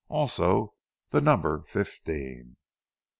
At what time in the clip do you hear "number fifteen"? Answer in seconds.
1.21-2.55